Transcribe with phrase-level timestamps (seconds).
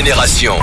[0.00, 0.54] Génération.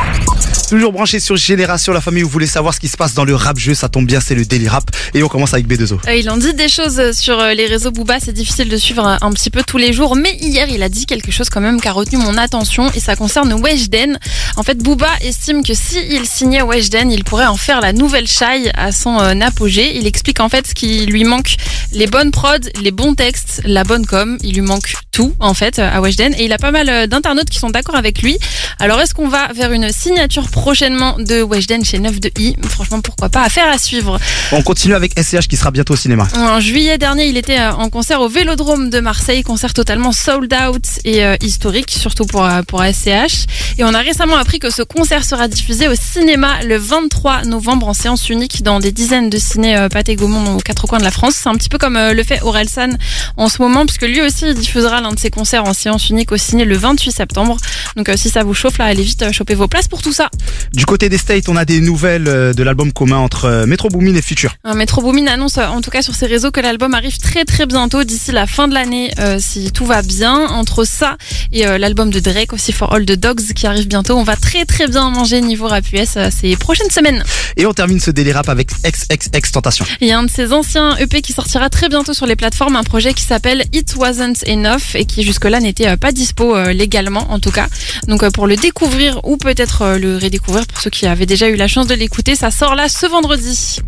[0.68, 3.36] Toujours branché sur Génération, la famille, vous voulez savoir ce qui se passe dans le
[3.36, 4.90] rap jeu, ça tombe bien, c'est le Daily Rap.
[5.14, 6.00] Et on commence avec B2O.
[6.08, 9.06] Euh, Il en dit des choses sur euh, les réseaux Booba, c'est difficile de suivre
[9.22, 11.80] un, petit peu tous les jours, mais hier il a dit quelque chose quand même
[11.80, 14.18] qui a retenu mon attention et ça concerne Weshden.
[14.56, 18.28] En fait, Booba estime que si il signait Weshden, il pourrait en faire la nouvelle
[18.28, 19.98] Shai à son euh, apogée.
[20.00, 21.58] Il explique en fait ce qui lui manque
[21.94, 24.40] les bonnes prods, les bons textes, la bonne com.
[24.42, 27.50] Il lui manque tout en fait à Weshden et il a pas mal euh, d'internautes
[27.50, 28.38] qui sont d'accord avec lui.
[28.78, 32.56] Alors est-ce qu'on va vers une signature prochainement de Weshden chez 9 de I?
[32.70, 34.20] Franchement, pourquoi pas Affaire à suivre.
[34.52, 36.28] On continue avec SCH qui sera bientôt au cinéma.
[36.36, 40.54] En juillet dernier, il était euh, en concert au Vélodrome de Marseille, concert totalement sold
[40.54, 43.48] out et euh, historique, surtout pour, euh, pour SCH.
[43.80, 47.88] Et on a récemment appris que ce concert sera diffusé au cinéma le 23 novembre
[47.88, 51.04] en séance unique dans des dizaines de ciné euh, Pathé Gaumont aux quatre coins de
[51.04, 51.36] la France.
[51.36, 52.90] C'est un petit peu comme euh, le fait Orelsan
[53.36, 56.32] en ce moment, puisque lui aussi il diffusera l'un de ses concerts en séance unique
[56.32, 57.58] au ciné le 28 septembre.
[57.96, 60.14] Donc euh, si ça vous chauffe là, allez vite euh, choper vos places pour tout
[60.14, 60.30] ça.
[60.74, 64.16] Du côté des States, on a des nouvelles euh, de l'album commun entre Metro Boomin
[64.16, 64.56] et Future.
[64.64, 67.66] Un Metro Boomin annonce en tout cas sur ses réseaux que l'album arrive très très
[67.66, 70.48] bientôt d'ici la fin de l'année euh, si tout va bien.
[70.48, 71.18] Entre ça
[71.52, 74.36] et euh, l'album de Drake aussi For All the Dogs qui arrive bientôt, on va
[74.36, 77.24] très très bien manger niveau rap US euh, ces prochaines semaines.
[77.56, 79.86] Et on termine ce Daily Rap avec XXX Tentation.
[80.02, 82.76] Il y a un de ses anciens EP qui sortira très bientôt sur les plateformes,
[82.76, 86.74] un projet qui s'appelle It Wasn't Enough et qui jusque-là n'était euh, pas dispo euh,
[86.74, 87.68] légalement en tout cas.
[88.08, 91.56] Donc euh, pour le découvrir ou peut-être le redécouvrir pour ceux qui avaient déjà eu
[91.56, 93.80] la chance de l'écouter, ça sort là ce vendredi.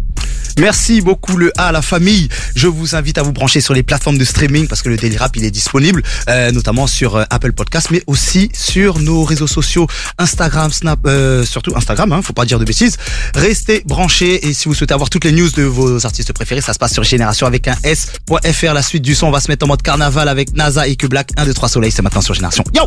[0.60, 2.28] Merci beaucoup le A à la famille.
[2.54, 5.16] Je vous invite à vous brancher sur les plateformes de streaming parce que le Daily
[5.16, 9.48] Rap il est disponible, euh, notamment sur euh, Apple Podcast, mais aussi sur nos réseaux
[9.48, 9.88] sociaux
[10.18, 12.98] Instagram, Snap, euh, surtout Instagram, hein, faut pas dire de bêtises.
[13.36, 16.74] Restez branchés et si vous souhaitez avoir toutes les news de vos artistes préférés, ça
[16.74, 18.74] se passe sur Génération avec un S.fr.
[18.74, 21.08] La suite du son, on va se mettre en mode carnaval avec NASA et que
[21.08, 22.66] Black 1, 2, 3 Soleil, c'est maintenant sur Génération.
[22.76, 22.84] Yo